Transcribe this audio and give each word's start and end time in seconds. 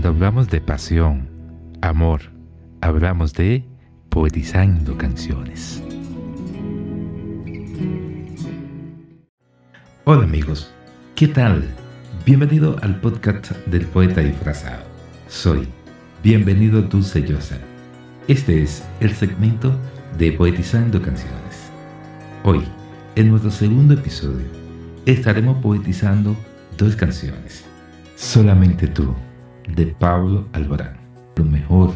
Cuando 0.00 0.16
hablamos 0.16 0.48
de 0.48 0.62
pasión, 0.62 1.28
amor, 1.82 2.22
hablamos 2.80 3.34
de 3.34 3.66
poetizando 4.08 4.96
canciones. 4.96 5.82
Hola 10.04 10.24
amigos, 10.24 10.72
¿qué 11.16 11.28
tal? 11.28 11.68
Bienvenido 12.24 12.78
al 12.80 12.98
podcast 13.02 13.52
del 13.66 13.84
poeta 13.84 14.22
disfrazado. 14.22 14.84
Soy 15.28 15.68
Bienvenido 16.22 16.80
Dulce 16.80 17.20
Llosa. 17.20 17.58
Este 18.26 18.62
es 18.62 18.82
el 19.00 19.14
segmento 19.14 19.70
de 20.16 20.32
Poetizando 20.32 21.02
Canciones. 21.02 21.70
Hoy, 22.44 22.62
en 23.16 23.28
nuestro 23.28 23.50
segundo 23.50 23.92
episodio, 23.92 24.46
estaremos 25.04 25.58
poetizando 25.58 26.34
dos 26.78 26.96
canciones. 26.96 27.66
Solamente 28.16 28.86
tú, 28.86 29.14
de 29.68 29.86
Pablo 29.86 30.46
Alborán. 30.52 30.96
Lo 31.36 31.44
mejor 31.44 31.92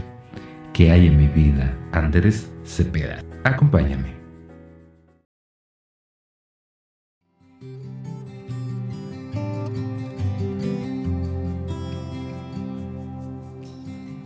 que 0.72 0.90
hay 0.90 1.06
en 1.06 1.16
mi 1.16 1.28
vida, 1.28 1.76
Andrés 1.92 2.50
Cepeda. 2.64 3.22
Acompáñame. 3.44 4.14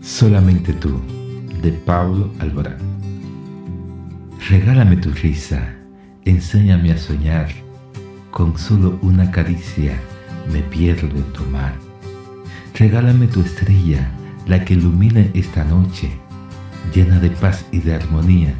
Solamente 0.00 0.72
tú, 0.72 1.00
de 1.62 1.72
Pablo 1.72 2.32
Alborán. 2.40 2.78
Regálame 4.48 4.96
tu 4.96 5.10
risa, 5.10 5.74
enséñame 6.24 6.92
a 6.92 6.96
soñar, 6.96 7.48
con 8.30 8.56
solo 8.58 8.98
una 9.02 9.30
caricia 9.30 10.00
me 10.52 10.60
pierdo 10.62 11.16
en 11.16 11.32
tu 11.32 11.44
mar. 11.44 11.87
Regálame 12.78 13.26
tu 13.26 13.40
estrella, 13.40 14.08
la 14.46 14.64
que 14.64 14.74
ilumina 14.74 15.26
esta 15.34 15.64
noche, 15.64 16.12
llena 16.94 17.18
de 17.18 17.28
paz 17.28 17.66
y 17.72 17.80
de 17.80 17.96
armonía, 17.96 18.54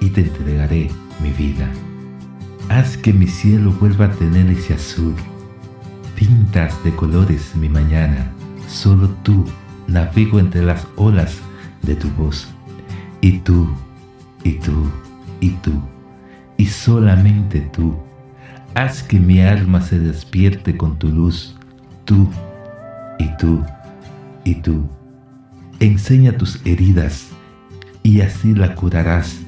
y 0.00 0.10
te 0.10 0.20
entregaré 0.20 0.88
mi 1.20 1.30
vida. 1.30 1.68
Haz 2.68 2.96
que 2.96 3.12
mi 3.12 3.26
cielo 3.26 3.72
vuelva 3.72 4.04
a 4.04 4.12
tener 4.12 4.48
ese 4.48 4.74
azul. 4.74 5.16
Pintas 6.14 6.72
de 6.84 6.94
colores 6.94 7.56
mi 7.56 7.68
mañana, 7.68 8.30
solo 8.68 9.08
tú 9.24 9.44
navego 9.88 10.38
entre 10.38 10.62
las 10.62 10.86
olas 10.94 11.40
de 11.82 11.96
tu 11.96 12.08
voz. 12.10 12.46
Y 13.22 13.38
tú, 13.38 13.68
y 14.44 14.52
tú, 14.52 14.88
y 15.40 15.50
tú, 15.50 15.82
y 16.58 16.66
solamente 16.66 17.60
tú. 17.72 17.96
Haz 18.76 19.02
que 19.02 19.18
mi 19.18 19.40
alma 19.40 19.80
se 19.80 19.98
despierte 19.98 20.76
con 20.76 20.96
tu 20.96 21.08
luz. 21.08 21.56
Tú, 22.04 22.30
y 23.34 23.36
tú, 23.36 23.62
y 24.44 24.54
tú. 24.56 24.84
Enseña 25.80 26.36
tus 26.36 26.60
heridas 26.64 27.28
y 28.02 28.20
así 28.20 28.54
la 28.54 28.74
curarás. 28.74 29.40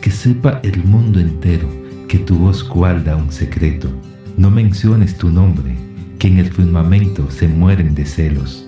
Que 0.00 0.10
sepa 0.10 0.60
el 0.62 0.82
mundo 0.84 1.20
entero 1.20 1.68
que 2.08 2.18
tu 2.18 2.38
voz 2.38 2.66
guarda 2.66 3.16
un 3.16 3.30
secreto. 3.30 3.90
No 4.36 4.50
menciones 4.50 5.18
tu 5.18 5.28
nombre, 5.28 5.76
que 6.18 6.28
en 6.28 6.38
el 6.38 6.50
firmamento 6.50 7.30
se 7.30 7.48
mueren 7.48 7.94
de 7.94 8.06
celos. 8.06 8.66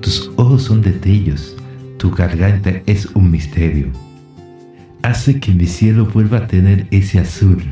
Tus 0.00 0.30
ojos 0.36 0.64
son 0.64 0.82
detalles, 0.82 1.56
tu 1.98 2.10
garganta 2.10 2.70
es 2.86 3.06
un 3.14 3.30
misterio. 3.30 3.88
Hace 5.02 5.40
que 5.40 5.52
mi 5.52 5.66
cielo 5.66 6.06
vuelva 6.06 6.38
a 6.38 6.46
tener 6.46 6.86
ese 6.90 7.18
azul, 7.18 7.62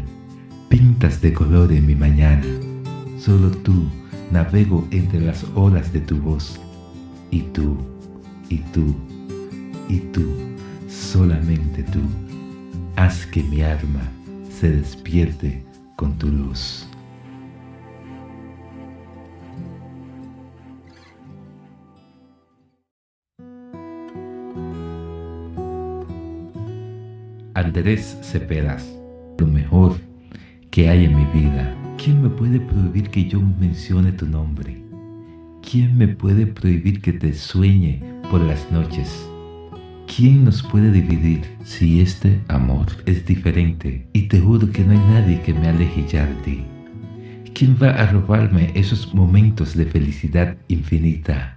pintas 0.69 1.21
de 1.21 1.33
color 1.33 1.73
en 1.73 1.87
mi 1.87 1.95
mañana. 1.95 2.47
Solo 3.19 3.51
tú 3.51 3.87
navego 4.33 4.89
entre 4.91 5.21
las 5.21 5.45
olas 5.55 5.93
de 5.93 6.01
tu 6.01 6.17
voz. 6.17 6.59
Y 7.31 7.43
tú, 7.43 7.77
y 8.49 8.59
tú, 8.73 8.95
y 9.89 9.99
tú, 9.99 10.27
solamente 10.89 11.83
tú, 11.85 12.01
haz 12.97 13.27
que 13.27 13.43
mi 13.43 13.63
alma 13.63 14.01
se 14.51 14.71
despierte 14.71 15.63
con 15.97 16.17
tu 16.19 16.29
luz. 16.29 16.87
Andrés 27.55 28.19
Cepedas, 28.23 28.85
lo 29.39 29.47
mejor 29.47 29.97
que 30.71 30.89
hay 30.89 31.05
en 31.05 31.17
mi 31.17 31.25
vida. 31.27 31.82
¿Quién 32.03 32.21
me 32.21 32.31
puede 32.31 32.59
prohibir 32.59 33.11
que 33.11 33.29
yo 33.29 33.41
mencione 33.41 34.11
tu 34.11 34.27
nombre? 34.27 34.77
¿Quién 35.63 35.97
me 35.97 36.09
puede 36.09 36.49
prohibir 36.49 37.01
que 37.01 37.13
te 37.13 37.33
sueñe 37.33 38.03
por 38.29 38.41
las 38.41 38.69
noches? 38.73 39.31
¿Quién 40.09 40.45
nos 40.45 40.65
puede 40.65 40.91
dividir 40.91 41.43
si 41.63 42.01
este 42.01 42.41
amor 42.49 42.87
es 43.07 43.25
diferente? 43.25 44.05
Y 44.15 44.23
te 44.23 44.41
juro 44.41 44.69
que 44.73 44.83
no 44.83 44.95
hay 44.95 44.99
nadie 44.99 45.43
que 45.43 45.55
me 45.55 45.69
aleje 45.69 46.05
ya 46.09 46.27
de 46.27 46.35
ti. 46.43 46.65
¿Quién 47.55 47.77
va 47.81 47.91
a 47.91 48.11
robarme 48.11 48.73
esos 48.75 49.15
momentos 49.15 49.77
de 49.77 49.87
felicidad 49.87 50.57
infinita? 50.67 51.57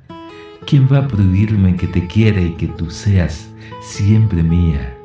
¿Quién 0.68 0.88
va 0.88 1.00
a 1.00 1.08
prohibirme 1.08 1.76
que 1.76 1.88
te 1.88 2.06
quiera 2.06 2.40
y 2.40 2.52
que 2.52 2.68
tú 2.68 2.92
seas 2.92 3.52
siempre 3.82 4.44
mía? 4.44 4.96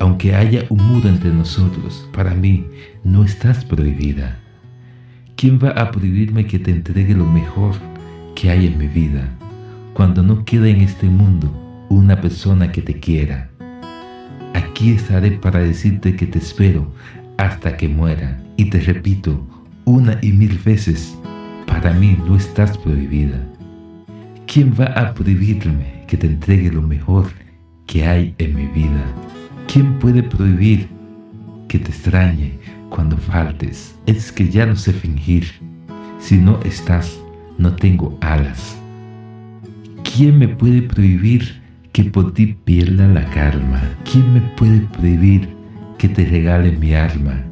Aunque 0.00 0.34
haya 0.34 0.66
un 0.68 0.86
muro 0.86 1.08
entre 1.08 1.30
nosotros, 1.30 2.06
para 2.12 2.34
mí 2.34 2.66
no 3.04 3.24
estás 3.24 3.64
prohibida. 3.64 4.39
¿Quién 5.40 5.58
va 5.58 5.70
a 5.70 5.90
prohibirme 5.90 6.44
que 6.44 6.58
te 6.58 6.70
entregue 6.70 7.14
lo 7.14 7.24
mejor 7.24 7.74
que 8.34 8.50
hay 8.50 8.66
en 8.66 8.76
mi 8.76 8.88
vida 8.88 9.26
cuando 9.94 10.22
no 10.22 10.44
quede 10.44 10.68
en 10.68 10.82
este 10.82 11.06
mundo 11.06 11.50
una 11.88 12.20
persona 12.20 12.70
que 12.70 12.82
te 12.82 13.00
quiera? 13.00 13.48
Aquí 14.52 14.90
estaré 14.90 15.30
para 15.30 15.60
decirte 15.60 16.14
que 16.14 16.26
te 16.26 16.40
espero 16.40 16.92
hasta 17.38 17.74
que 17.78 17.88
muera. 17.88 18.38
Y 18.58 18.68
te 18.68 18.80
repito 18.80 19.42
una 19.86 20.18
y 20.20 20.30
mil 20.32 20.58
veces, 20.58 21.16
para 21.66 21.94
mí 21.94 22.18
no 22.26 22.36
estás 22.36 22.76
prohibida. 22.76 23.42
¿Quién 24.46 24.74
va 24.78 24.88
a 24.88 25.14
prohibirme 25.14 26.04
que 26.06 26.18
te 26.18 26.26
entregue 26.26 26.70
lo 26.70 26.82
mejor 26.82 27.30
que 27.86 28.06
hay 28.06 28.34
en 28.36 28.56
mi 28.56 28.66
vida? 28.66 29.06
¿Quién 29.72 29.98
puede 30.00 30.22
prohibir 30.22 30.86
que 31.66 31.78
te 31.78 31.92
extrañe 31.92 32.58
cuando 32.90 33.16
faltes? 33.16 33.94
Es 34.06 34.30
que 34.30 34.48
ya 34.48 34.66
no 34.66 34.76
sé 34.76 34.92
fingir. 34.92 35.46
Si 36.18 36.36
no 36.36 36.60
estás, 36.64 37.18
no 37.56 37.74
tengo 37.74 38.18
alas. 38.20 38.76
¿Quién 40.02 40.38
me 40.38 40.48
puede 40.48 40.82
prohibir 40.82 41.62
que 41.92 42.04
por 42.04 42.34
ti 42.34 42.56
pierda 42.64 43.06
la 43.08 43.24
calma? 43.30 43.80
¿Quién 44.10 44.34
me 44.34 44.40
puede 44.56 44.80
prohibir 44.80 45.48
que 45.96 46.08
te 46.08 46.24
regale 46.26 46.72
mi 46.72 46.94
alma? 46.94 47.42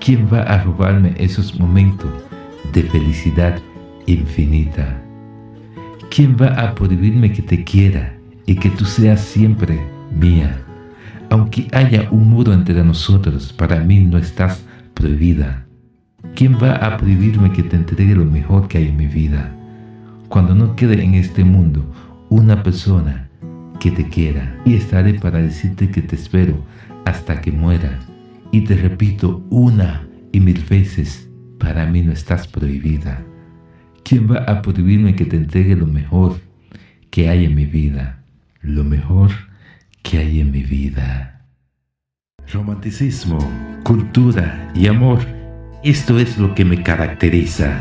¿Quién 0.00 0.28
va 0.32 0.42
a 0.42 0.64
robarme 0.64 1.14
esos 1.18 1.58
momentos 1.58 2.10
de 2.72 2.82
felicidad 2.82 3.60
infinita? 4.06 5.00
¿Quién 6.10 6.36
va 6.40 6.48
a 6.48 6.74
prohibirme 6.74 7.32
que 7.32 7.42
te 7.42 7.62
quiera 7.64 8.16
y 8.46 8.56
que 8.56 8.70
tú 8.70 8.84
seas 8.84 9.20
siempre 9.20 9.80
mía? 10.10 10.63
Aunque 11.34 11.66
haya 11.72 12.06
un 12.12 12.30
muro 12.30 12.52
entre 12.52 12.84
nosotros, 12.84 13.52
para 13.52 13.80
mí 13.80 13.98
no 13.98 14.18
estás 14.18 14.64
prohibida. 14.94 15.66
¿Quién 16.36 16.54
va 16.62 16.76
a 16.76 16.96
prohibirme 16.96 17.50
que 17.50 17.64
te 17.64 17.74
entregue 17.74 18.14
lo 18.14 18.24
mejor 18.24 18.68
que 18.68 18.78
hay 18.78 18.86
en 18.86 18.96
mi 18.96 19.08
vida? 19.08 19.52
Cuando 20.28 20.54
no 20.54 20.76
quede 20.76 21.02
en 21.02 21.14
este 21.14 21.42
mundo 21.42 21.92
una 22.28 22.62
persona 22.62 23.28
que 23.80 23.90
te 23.90 24.08
quiera, 24.08 24.56
y 24.64 24.74
estaré 24.74 25.14
para 25.14 25.40
decirte 25.40 25.90
que 25.90 26.02
te 26.02 26.14
espero 26.14 26.54
hasta 27.04 27.40
que 27.40 27.50
muera. 27.50 27.98
Y 28.52 28.60
te 28.60 28.76
repito 28.76 29.44
una 29.50 30.06
y 30.30 30.38
mil 30.38 30.64
veces, 30.70 31.28
para 31.58 31.84
mí 31.84 32.02
no 32.02 32.12
estás 32.12 32.46
prohibida. 32.46 33.24
¿Quién 34.04 34.30
va 34.30 34.44
a 34.44 34.62
prohibirme 34.62 35.16
que 35.16 35.24
te 35.24 35.36
entregue 35.36 35.74
lo 35.74 35.88
mejor 35.88 36.38
que 37.10 37.28
hay 37.28 37.44
en 37.44 37.56
mi 37.56 37.66
vida? 37.66 38.22
Lo 38.62 38.84
mejor 38.84 39.32
que 40.04 40.18
hay 40.18 40.40
en 40.40 40.52
mi 40.52 40.62
vida. 40.62 41.48
Romanticismo, 42.52 43.38
cultura 43.82 44.70
y 44.74 44.86
amor, 44.86 45.18
esto 45.82 46.18
es 46.18 46.38
lo 46.38 46.54
que 46.54 46.64
me 46.64 46.82
caracteriza. 46.82 47.80